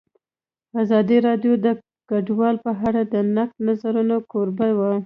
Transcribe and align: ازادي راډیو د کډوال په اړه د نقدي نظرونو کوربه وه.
ازادي 0.81 1.17
راډیو 1.27 1.53
د 1.65 1.67
کډوال 2.09 2.55
په 2.65 2.71
اړه 2.87 3.01
د 3.13 3.15
نقدي 3.35 3.61
نظرونو 3.67 4.15
کوربه 4.31 4.67
وه. 4.77 4.91